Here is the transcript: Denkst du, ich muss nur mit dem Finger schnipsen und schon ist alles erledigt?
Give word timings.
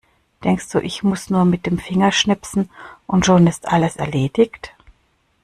Denkst 0.43 0.69
du, 0.71 0.79
ich 0.79 1.03
muss 1.03 1.29
nur 1.29 1.45
mit 1.45 1.67
dem 1.67 1.77
Finger 1.77 2.11
schnipsen 2.11 2.71
und 3.05 3.23
schon 3.23 3.45
ist 3.45 3.67
alles 3.67 3.97
erledigt? 3.97 4.73